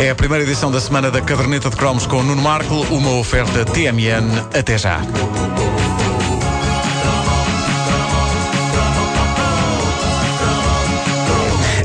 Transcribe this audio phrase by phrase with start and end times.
[0.00, 3.64] É a primeira edição da semana da Caderneta de Cromos com Nuno Marco, uma oferta
[3.64, 4.58] TMN.
[4.58, 5.00] Até já.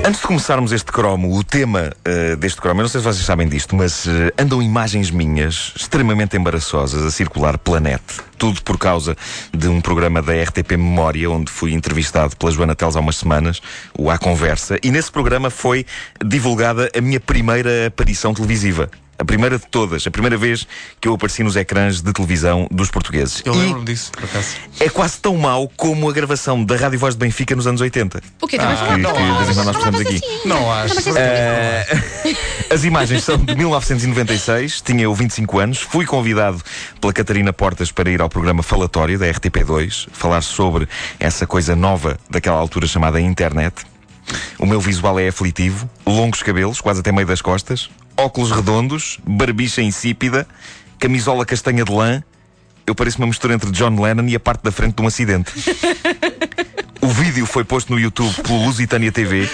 [0.07, 3.25] Antes de começarmos este cromo, o tema uh, deste cromo, eu não sei se vocês
[3.25, 8.03] sabem disto, mas uh, andam imagens minhas extremamente embaraçosas a circular pela net.
[8.37, 9.17] Tudo por causa
[9.51, 13.63] de um programa da RTP Memória, onde fui entrevistado pela Joana Teles há umas semanas,
[13.97, 15.87] o A Conversa, e nesse programa foi
[16.23, 18.91] divulgada a minha primeira aparição televisiva.
[19.17, 20.67] A primeira de todas, a primeira vez
[20.99, 23.41] que eu apareci nos ecrãs de televisão dos portugueses.
[23.45, 24.47] Eu lembro-me disso, por acaso.
[24.79, 28.21] é quase tão mau como a gravação da Rádio Voz de Benfica nos anos 80.
[28.41, 28.57] O quê?
[28.57, 29.13] Também Que, falava?
[29.13, 30.21] que de vez em quando nós fazemos aqui.
[30.45, 31.17] Não acho.
[31.17, 31.85] Eh,
[32.69, 36.61] as imagens são de 1996, tinha eu 25 anos, fui convidado
[36.99, 40.89] pela Catarina Portas para ir ao programa Falatório da RTP2, falar sobre
[41.19, 43.73] essa coisa nova daquela altura chamada internet.
[44.59, 49.81] O meu visual é aflitivo, longos cabelos, quase até meio das costas, óculos redondos, barbicha
[49.81, 50.47] insípida,
[50.99, 52.23] camisola castanha de lã.
[52.87, 55.51] Eu pareço uma mistura entre John Lennon e a parte da frente de um acidente.
[57.01, 59.47] O vídeo foi posto no YouTube pelo Lusitânia TV.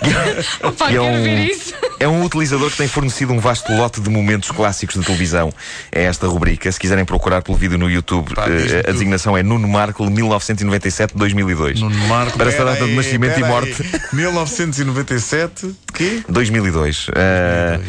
[0.64, 1.74] Opa, E é um- ver isso.
[2.00, 5.52] É um utilizador que tem fornecido um vasto lote de momentos clássicos de televisão.
[5.92, 6.72] É esta rubrica.
[6.72, 11.80] Se quiserem procurar pelo vídeo no YouTube, Pá, eh, a designação é Nuno Marco 1997-2002.
[11.80, 12.38] Nuno Marco.
[12.38, 13.82] Para esta pera data de nascimento e morte.
[13.92, 14.00] aí.
[14.14, 15.74] 1997.
[15.96, 16.22] Quê?
[16.28, 17.06] 2002.
[17.16, 17.80] Eh,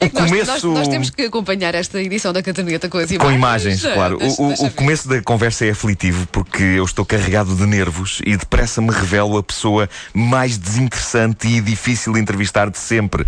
[0.00, 0.50] o É nós, começo.
[0.50, 3.22] nós, nós temos que acompanhar esta edição da caderneta com as imagens.
[3.22, 4.18] Com imagens, claro.
[4.18, 7.64] deixa- o, o- deixa o começo da conversa é aflitivo porque eu estou carregado de
[7.64, 13.24] nervos e depressa me revelo a pessoa mais desinteressante e difícil de entrevistar de sempre.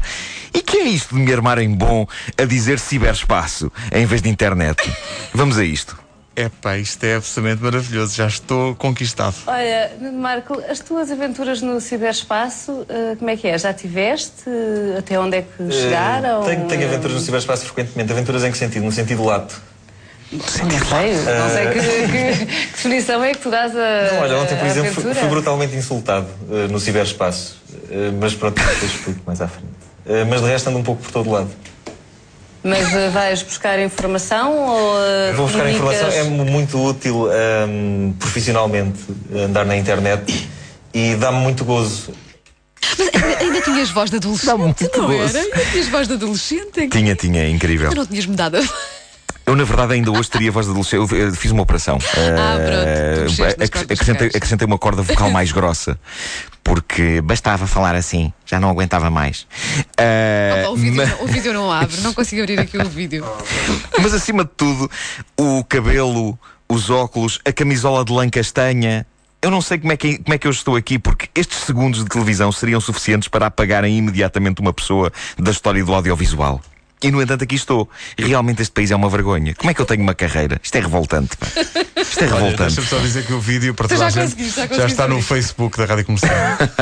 [0.53, 2.05] E que é isto de me armar em bom
[2.37, 4.83] a dizer ciberespaço em vez de internet?
[5.33, 5.97] Vamos a isto.
[6.37, 8.15] Epá, isto é absolutamente maravilhoso.
[8.17, 9.37] Já estou conquistado.
[9.47, 13.57] Olha, Marco, as tuas aventuras no ciberespaço, eh, como é que é?
[13.57, 14.43] Já tiveste?
[14.49, 16.43] Eh, Até onde é que chegaram?
[16.43, 18.11] Eh, Tenho, tenho Eh, aventuras no ciberespaço frequentemente.
[18.13, 18.85] Aventuras em que sentido?
[18.85, 19.61] No sentido lato.
[20.33, 24.13] Não sei, não sei que, que- que definição é que tu dás a.
[24.15, 27.63] Não, olha, ontem, por exemplo, fui, fui brutalmente insultado eh, no ciberespaço.
[27.89, 29.69] Eh, mas pronto, depois explico mais à frente.
[30.07, 31.49] Eh, mas de resto ando um pouco por todo lado.
[32.65, 34.99] Mas eh, vais buscar informação ou.
[34.99, 36.19] eh, Vou buscar comunicas- informação.
[36.19, 38.99] É mu- muito útil ehm, profissionalmente
[39.35, 40.49] andar na internet
[40.95, 42.13] e dá-me muito gozo.
[42.99, 45.37] Mas ainda, ainda tinhas voz de adolescente, Dá muito não gozo.
[45.37, 45.47] era?
[45.47, 46.89] Ainda tinhas voz de adolescente.
[46.89, 47.91] Tinha, tinha, é incrível.
[47.91, 48.59] Tu não tinhas mudado.
[49.47, 51.13] Eu, na verdade, ainda hoje teria voz de adolescente.
[51.15, 51.99] Eu fiz uma operação.
[52.03, 53.35] Ah, pronto.
[53.37, 55.99] Tu Eh, ac- acrescentei, acrescentei uma corda vocal mais grossa.
[56.63, 59.47] Porque bastava falar assim, já não aguentava mais.
[60.63, 63.25] Opa, o, vídeo, mas- não- o vídeo não abre, não consigo abrir aqui o vídeo.
[64.01, 64.91] Mas acima de tudo,
[65.39, 66.39] o cabelo,
[66.69, 69.07] os óculos, a camisola de lã castanha.
[69.43, 72.03] Eu não sei como é, que, como é que eu estou aqui, porque estes segundos
[72.03, 76.63] de televisão seriam suficientes para apagarem imediatamente uma pessoa da história do audiovisual.
[77.05, 77.89] E no entanto aqui estou.
[78.19, 79.55] Realmente este país é uma vergonha.
[79.55, 80.59] Como é que eu tenho uma carreira?
[80.63, 81.37] Isto é revoltante.
[81.37, 81.47] pá.
[82.01, 82.57] Isto é revoltante.
[82.57, 85.21] deixa-me só dizer que o vídeo para toda já a gente já já está no.
[85.21, 86.33] Facebook da Rádio Comercial.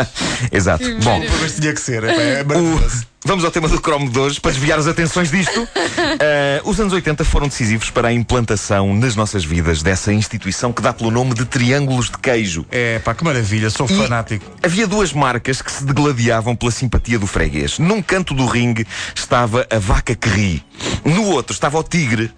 [0.52, 0.84] Exato.
[1.02, 2.04] Bom, Mas tinha que ser.
[2.04, 3.11] epá, É O-.
[3.24, 5.68] Vamos ao tema do cromo de hoje, para desviar as atenções disto.
[6.18, 10.82] Eh, os anos 80 foram decisivos para a implantação nas nossas vidas dessa instituição que
[10.82, 12.66] dá pelo nome de Triângulos de Queijo.
[12.70, 13.70] É pá, que maravilha.
[13.70, 14.44] Sou E fanático.
[14.62, 17.78] Havia duas marcas que se degladiavam pela simpatia do freguês.
[17.78, 20.64] Num canto do ringue estava a vaca que ri.
[21.04, 22.30] No outro estava o tigre.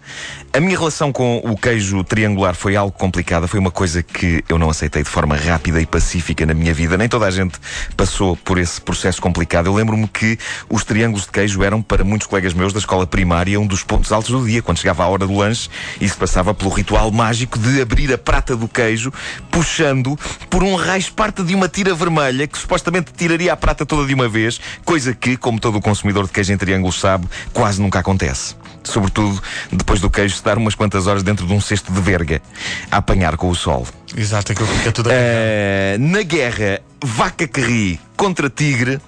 [0.53, 3.49] A minha relação com o queijo triangular foi algo complicada.
[3.49, 6.97] Foi uma coisa que eu não aceitei de forma rápida e pacífica na minha vida.
[6.97, 7.59] Nem toda a gente
[7.97, 9.67] passou por esse processo complicado.
[9.67, 10.39] Eu lembro-me que
[10.75, 14.11] os triângulos de queijo eram, para muitos colegas meus da escola primária, um dos pontos
[14.11, 14.61] altos do dia.
[14.61, 15.71] Quando chegava a hora do lanche
[16.01, 19.13] e se passava pelo ritual mágico de abrir a prata do queijo,
[19.53, 20.19] puxando
[20.51, 24.15] por um raio parte de uma tira vermelha que supostamente tiraria a prata toda de
[24.15, 28.01] uma vez, coisa que, como todo o consumidor de queijo em triângulos sabe, quase nunca
[28.01, 28.57] acontece.
[28.83, 29.41] Sobretudo
[29.71, 32.43] depois do queijo estar umas quantas horas dentro de um cesto de verga,
[32.91, 33.87] a apanhar com o sol.
[34.17, 39.01] Exato, aquilo que fica tudo a Eh, na guerra, vaca que ri contra tigre,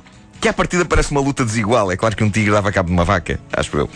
[0.47, 1.91] que à partida parece uma luta desigual.
[1.91, 3.91] É claro que um tigre dava cabo de uma vaca, acho eu.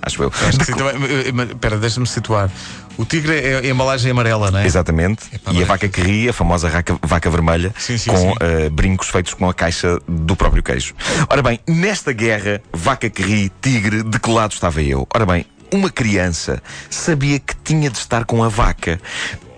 [0.00, 0.32] Acho eu.
[0.48, 2.50] Acho que eh, mas, Espera, deixa-me situar.
[2.96, 4.66] O tigre é a embalagem amarela, não é?
[4.66, 5.24] Exatamente.
[5.32, 8.32] Epá, e a vaca que ri, a famosa raca- vaca vermelha, Sim, sim, com sim.
[8.40, 10.94] eh, brincos feitos com a caixa do próprio queijo.
[11.28, 15.06] Ora bem, nesta guerra, vaca que ri, tigre, de que lado estava eu?
[15.14, 18.98] Ora bem, uma criança sabia que tinha de estar com a vaca.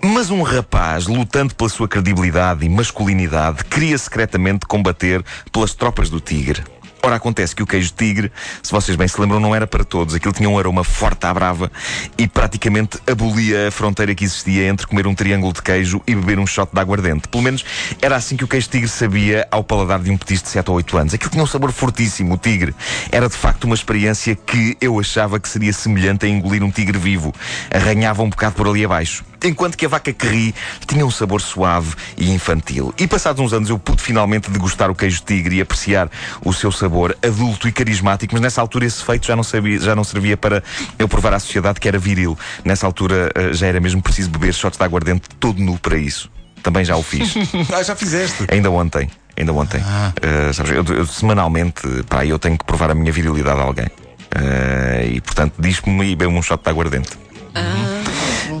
[0.09, 5.21] Mas um rapaz, lutando pela sua credibilidade e masculinidade, queria secretamente combater
[5.51, 6.63] pelas tropas do tigre.
[7.03, 8.31] Ora, acontece que o queijo tigre,
[8.63, 10.15] se vocês bem se lembram, não era para todos.
[10.15, 11.69] Aquilo tinha um aroma forte à brava
[12.17, 16.39] e praticamente abolia a fronteira que existia entre comer um triângulo de queijo e beber
[16.39, 17.27] um shot de aguardente.
[17.27, 17.65] Pelo menos
[18.01, 20.77] era assim que o queijo tigre sabia ao paladar de um petis de 7 ou
[20.77, 21.13] 8 anos.
[21.13, 22.73] Aquilo tinha um sabor fortíssimo, o tigre.
[23.11, 26.97] Era de facto uma experiência que eu achava que seria semelhante a engolir um tigre
[26.97, 27.35] vivo.
[27.69, 30.53] Arranhava um bocado por ali abaixo enquanto que a vaca Kerri
[30.85, 32.93] tinha um sabor suave e infantil.
[32.97, 36.09] E passados uns anos eu pude finalmente degustar o queijo tigre e apreciar
[36.43, 39.95] o seu sabor adulto e carismático, mas nessa altura esse feito já não, sabia, já
[39.95, 40.63] não servia para
[40.97, 42.37] eu provar à sociedade que era viril.
[42.63, 46.29] Nessa altura eh, já era mesmo preciso beber shots de aguardente todo nu para isso.
[46.63, 47.35] Também já o fiz.
[47.73, 48.45] ah, já fizeste.
[48.49, 49.09] Ainda ontem.
[49.37, 49.81] Ainda ontem.
[49.85, 50.11] Ah.
[50.17, 53.85] Uh, sabes, eu, eu, semanalmente, pá, eu tenho que provar a minha virilidade a alguém.
[53.85, 57.11] Uh, e portanto, diz-me e bebe um shot de aguardente.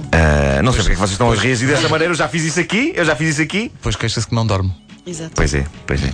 [0.07, 2.13] Uh, não sei porque é que vocês estão a reagir dessa maneira.
[2.13, 3.71] Eu já fiz isso aqui, eu já fiz isso aqui.
[3.73, 4.73] Depois queixa-se que não dorme.
[5.07, 5.31] Exato.
[5.35, 6.11] Pois é, pois é.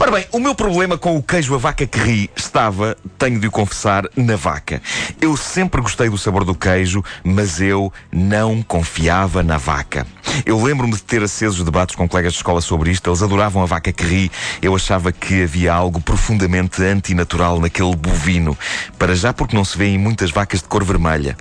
[0.00, 3.48] Ora bem, o meu problema com o queijo a vaca que ri estava, tenho de
[3.48, 4.80] o confessar, na vaca.
[5.20, 10.06] Eu sempre gostei do sabor do queijo, mas eu não confiava na vaca.
[10.46, 13.10] Eu lembro-me de ter acesos debates com colegas de escola sobre isto.
[13.10, 14.30] Eles adoravam a vaca que ri.
[14.62, 18.56] Eu achava que havia algo profundamente antinatural naquele bovino.
[18.96, 21.36] Para já porque não se vê em muitas vacas de cor vermelha.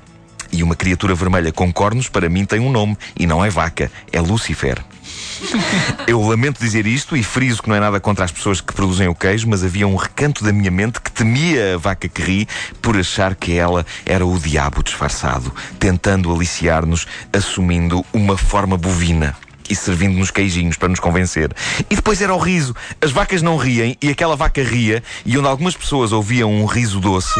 [0.52, 3.92] E uma criatura vermelha com cornos, para mim, tem um nome, e não é vaca,
[4.12, 4.84] é Lucifer.
[6.08, 9.08] Eu lamento dizer isto e friso que não é nada contra as pessoas que produzem
[9.08, 12.48] o queijo, mas havia um recanto da minha mente que temia a vaca que ri
[12.82, 19.36] por achar que ela era o diabo disfarçado, tentando aliciar-nos, assumindo uma forma bovina
[19.70, 21.52] e servindo-nos queijinhos para nos convencer.
[21.90, 22.76] E depois era o riso.
[23.02, 27.00] As vacas não riem e aquela vaca ria, e onde algumas pessoas ouviam um riso
[27.00, 27.40] doce,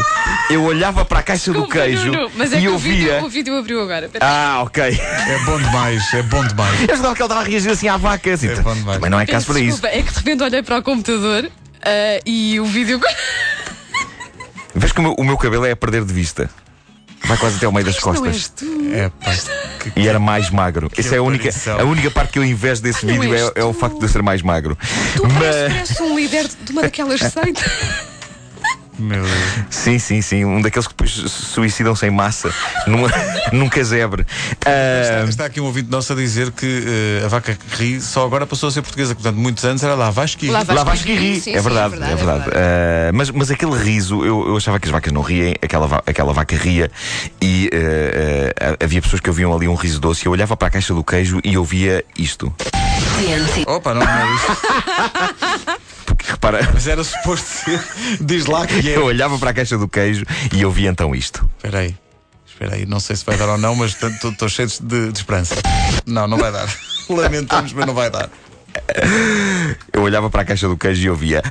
[0.50, 2.92] eu olhava para a caixa Desculpa, do queijo Nuno, mas é e que o ouvia.
[2.94, 4.10] vídeo, o vídeo abriu agora.
[4.20, 4.82] Ah, ok.
[4.84, 6.80] É bom demais, é bom demais.
[6.88, 8.32] Eu jogava que ele estava a reagir assim à vaca.
[8.32, 8.96] Assim, É bom demais.
[8.96, 9.80] Também não é caso para isso.
[9.80, 11.50] desculpa, é que de repente olhei para o computador
[11.82, 13.00] ah, e o vídeo.
[14.74, 16.48] Vês que o meu, o meu cabelo é a perder de vista.
[17.24, 18.52] Vai quase até ao meio das não costas.
[18.92, 19.34] É pá.
[19.80, 20.90] Que- E era mais magro.
[20.96, 21.78] Essa é a única, aparição.
[21.80, 24.04] a única parte que eu invejo desse Não vídeo és é, é o facto de
[24.04, 24.76] eu ser mais magro.
[25.16, 25.34] Tu Mas-
[25.72, 27.64] parece um líder de uma daquelas seitas.
[28.98, 29.32] Meu Deus.
[29.70, 30.44] Sim, sim, sim.
[30.44, 32.52] Um daqueles que depois se suicidam sem massa
[32.86, 33.06] num,
[33.52, 34.26] num casebre.
[34.66, 38.24] Ah, Está aqui um ouvinte nosso a dizer que eh, a vaca que ri só
[38.24, 39.14] agora passou a ser portuguesa.
[39.14, 40.76] Portanto, muitos anos era lá Vasco Lá vai.
[40.76, 41.40] Lá vais que ri.
[41.40, 42.50] Sim, é, sim, verdade, é verdade, é é verdade.
[42.54, 46.02] Ah, mas, mas aquele riso, eu, eu achava que as vacas não riem, aquela, va-
[46.06, 46.90] aquela vaca ria
[47.40, 50.26] e ah, ah, havia pessoas que ouviam ali um riso doce.
[50.26, 52.52] Eu olhava para a caixa do queijo e ouvia isto.
[53.66, 55.77] Opa, não, não é isto.
[56.38, 57.82] Repara, Mas era suposto ser.
[58.20, 58.96] Diz lá que é.
[58.96, 60.24] eu olhava para a caixa do queijo
[60.54, 61.50] e ouvia então isto.
[61.56, 61.96] Espera aí.
[62.46, 65.56] Espera aí, não sei se vai dar ou não, mas estou cheio de, de esperança.
[66.06, 66.68] Não, não vai dar.
[67.10, 68.30] Lamentamos, mas não vai dar.
[69.92, 71.42] Eu olhava para a caixa do queijo e ouvia.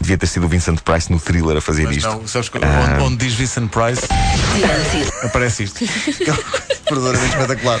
[0.00, 2.08] Devia ter sido o Vincent Price no thriller a fazer Mas isto.
[2.08, 4.02] não, sabes que, onde, onde diz Vincent Price,
[5.22, 5.84] aparece isto.
[6.86, 7.80] Que verdadeiramente espetacular.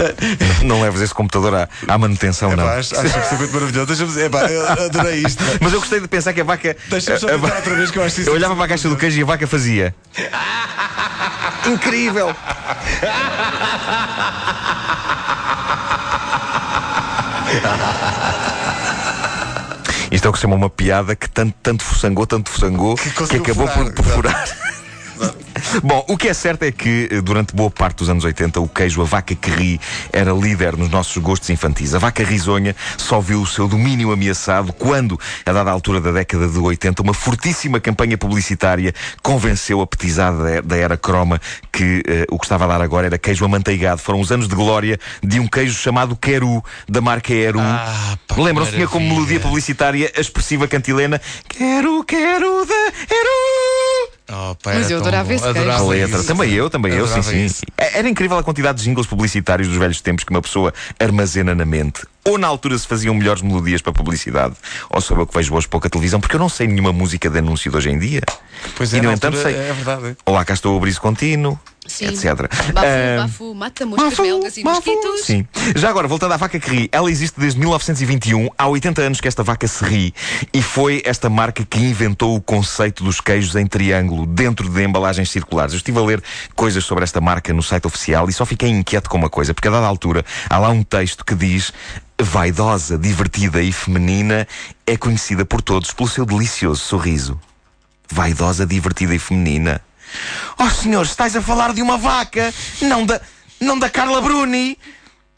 [0.64, 2.66] Não leves esse computador à, à manutenção, não.
[2.68, 3.86] acho, acho absolutamente maravilhoso.
[3.86, 5.42] Deixa-me é eu adorei isto.
[5.60, 6.76] Mas eu gostei de pensar que a vaca.
[6.88, 8.30] Deixa-me só a- va- outra vez que eu acho isso.
[8.30, 9.94] Eu olhava para a caixa do queijo e a vaca fazia.
[11.66, 12.34] Incrível!
[20.10, 23.10] Isto é o que se chama uma piada que tanto, tanto fossangou, tanto fossangou, que,
[23.10, 24.44] conseguiu acabou furar, por, por furar.
[25.82, 28.68] Bom, o que é certo é que eh, durante boa parte dos anos 80 o
[28.68, 29.80] queijo a vaca que ri
[30.12, 31.94] era líder nos nossos gostos infantis.
[31.94, 36.48] A vaca risonha só viu o seu domínio ameaçado quando, a dada altura da década
[36.48, 41.40] de 80, uma fortíssima campanha publicitária convenceu a petizada da- era croma
[41.72, 44.00] que eh, o que estava a dar agora era queijo amanteigado.
[44.00, 47.60] Foram os anos de glória de um queijo chamado Queru, da marca Eru.
[47.60, 48.72] Ah, Lembram-se?
[48.72, 53.79] Tinha como melodia publicitária a expressiva cantilena Quero, quero da Eru.
[54.32, 55.58] Oh, pá, Mas era eu adorava esse queijo.
[55.58, 56.18] A Adorava letra.
[56.18, 56.26] isso.
[56.26, 57.44] Também eu, também eu, sim, Adorava sim.
[57.44, 57.62] isso.
[57.76, 61.54] É- Era incrível a quantidade de jingles publicitários dos velhos tempos que uma pessoa armazena
[61.54, 62.02] na mente.
[62.24, 64.54] Ou na altura se faziam melhores melodias para publicidade,
[64.90, 67.38] ou sou eu que vejo hoje pouca televisão, porque eu não sei nenhuma música de
[67.38, 68.20] anúncio de hoje em dia.
[68.76, 69.54] Pois E, é, no na entanto, sei.
[69.54, 70.16] É verdade.
[70.26, 72.08] Olá, cá estou o briso contínuo, Sim.
[72.08, 72.24] etc.
[72.74, 75.24] Bafu, Ah, bafu, mata moscas, belgas e mosquitos.
[75.24, 75.46] Sim.
[75.74, 79.26] Já agora, voltando à vaca que ri, ela existe desde 1921, há 80 anos que
[79.26, 80.14] esta vaca se ri,
[80.52, 85.30] e foi esta marca que inventou o conceito dos queijos em triângulo dentro de embalagens
[85.30, 85.72] circulares.
[85.72, 86.22] Eu estive a ler
[86.54, 89.68] coisas sobre esta marca no site oficial e só fiquei inquieto com uma coisa, porque
[89.68, 91.72] a dada altura há lá um texto que diz.
[92.22, 94.46] Vaidosa, divertida e feminina,
[94.86, 97.40] é conhecida por todos pelo seu delicioso sorriso.
[98.12, 99.80] vaidosa, divertida e feminina.
[100.58, 103.20] Oh senhor, estás a falar de uma vaca, não da,
[103.60, 104.76] não da Carla Bruni.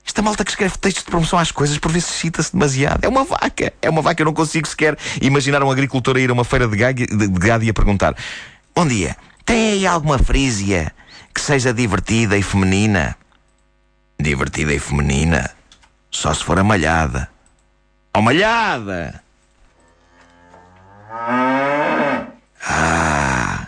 [0.04, 3.04] Esta malta que escreve textos de promoção às coisas por vezes cita-se demasiado.
[3.04, 3.72] É uma vaca.
[3.80, 4.22] É uma vaca.
[4.22, 7.66] Eu não consigo sequer imaginar um agricultor a ir a uma feira de gado, de,
[7.66, 8.16] e a perguntar:
[8.74, 10.92] Bom dia, tem aí alguma frísia
[11.32, 13.16] que seja divertida e feminina?
[14.18, 15.61] Divertida e feminina?
[16.12, 17.28] Só se for a malhada.
[18.14, 19.22] Oh, malhada!
[22.68, 23.66] Ah!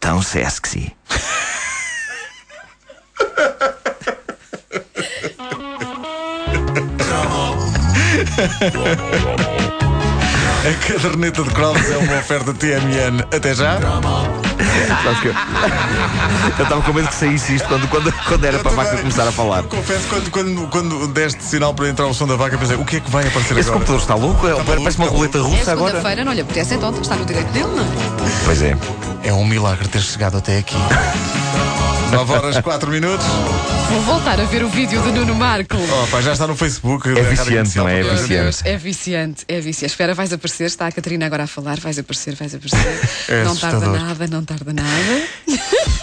[0.00, 0.96] Tão sexy.
[10.64, 13.20] A caderneta de cromos é uma oferta TMN.
[13.34, 13.78] Até já.
[15.02, 15.34] Sabes que eu
[16.58, 19.26] eu estava com medo que saísse isto quando, quando, quando era para a vaca começar
[19.26, 19.62] a falar.
[19.64, 22.96] Confesso, quando, quando, quando deste sinal para entrar o som da vaca, pensei, o que
[22.96, 23.84] é que vai aparecer Esse agora?
[23.84, 24.46] computador está louco?
[24.46, 25.90] É- maluco, Parece uma está roleta É russa agora.
[25.92, 27.86] segunda-feira, não lhe apetece, então está no direito dele, não é?
[28.44, 28.76] Pois é.
[29.22, 30.76] É um milagre ter chegado até aqui.
[32.14, 33.26] 9 horas 4 minutos.
[33.90, 35.76] Vou voltar a ver o vídeo de Nuno Marco.
[35.76, 37.08] Oh, pá, já está no Facebook.
[37.08, 38.00] É viciante, não é?
[38.00, 38.58] É viciante.
[38.64, 39.92] É viciante, é viciante.
[39.92, 42.78] Espera, vais aparecer, está a Catarina agora a falar, vais aparecer, vais aparecer.
[43.28, 44.00] É não tarda assustador.
[44.00, 45.22] nada, não tarda nada.